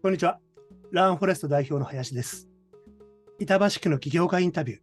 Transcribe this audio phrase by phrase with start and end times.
[0.00, 0.38] こんにちは。
[0.92, 2.46] ランフォレスト代表の林です。
[3.40, 4.80] 板橋区の起業家インタビュー。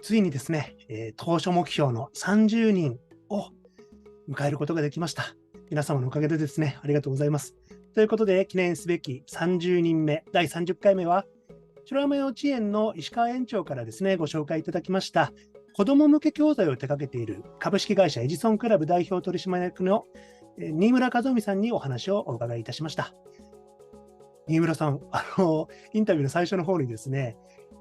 [0.00, 2.98] ついにですね、えー、当初目標の30人
[3.28, 3.50] を
[4.30, 5.24] 迎えることができました。
[5.68, 7.54] 皆様のおかげでですね、ありがとうございます。
[7.94, 11.26] ということで、記念すべき30人目、第30回目は、
[11.84, 15.34] 白山幼稚園の石川園長からですね、ご紹介いただきました、
[15.74, 20.06] 子ども向け教材を手掛けている株式会社エジソンクラブ代表取締役の
[20.56, 23.12] 新村和臣さんにお話をお伺いいたしました。
[24.48, 27.36] 新村さん、あの、インタビューの最初の方にですね、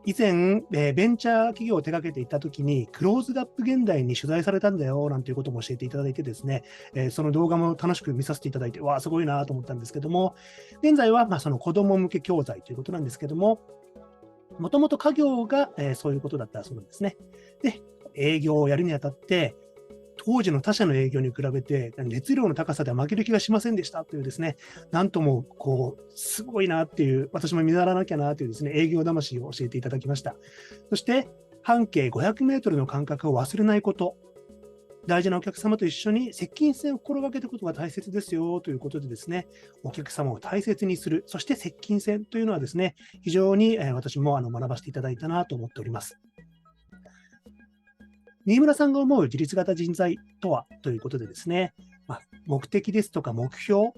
[0.08, 10.36] 以前、えー、ベンチャー企業を手掛けていたときに、クローズアップ現代に取材されたんだよ、なんていうことも教えていただいてですね、えー、その動画も楽しく見させていただいて、わあ、すごいなと思ったんですけども、
[10.84, 13.62] 現在は、まあ、その子供向け教材ということなんですけども、
[14.60, 17.18] もともと家業が、えー、そういうことだったそうなんですね。
[17.64, 17.82] で、
[18.14, 19.56] 営業をやるにあたって、
[20.26, 24.58] 当時の他社の営業に比べて、熱量の高さでは負ける気がしませんでしたというですね、
[24.92, 30.36] なんとも、こう、すごいなっていう、私も見習わなきゃなというですね、営業魂を教えていただきました。
[30.90, 31.30] そして、
[31.62, 34.18] 半径500メートルの間隔を忘れないこと。
[35.08, 39.48] 大事なお客様と一緒に接近戦を心がけることが大切ですよということでですね、
[39.84, 46.20] お客様を大切にする、そして接近戦というのはですね、非常に私もあの学ばせていただいたなと思っております。
[48.46, 51.74] 新村さんが思う自立型人材とはということでですね、
[52.08, 53.90] まあ、目的ですとか目標、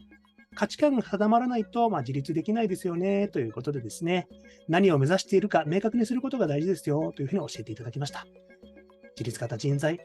[0.55, 4.27] 価値観が定まらないと、まあ、自立できないですよねということでですね、
[4.69, 8.25] 何を目指しているか明確にすることが大事ですよというふうに教えていただきました。
[9.17, 9.99] 自立型人材、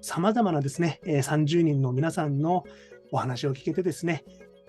[0.00, 2.64] 様々なですね、30人の皆さんの
[3.12, 4.24] お話を聞けてですね、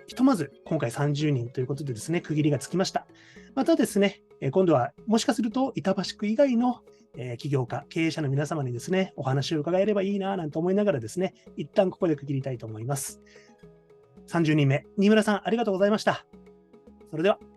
[0.07, 3.07] ひとまず今回30人ということでですね、区切りがつきました。
[3.55, 6.81] またですね、今度はもしかすると板橋区以外の
[7.15, 13.21] え起業家、経営者の皆様にですね、お話を伺えればいいななんて思いながらですね、一旦ここで区切りたいと思います。
[14.27, 16.25] 30人目、新村さん、ありがとうございました。
[17.11, 17.52] それでは。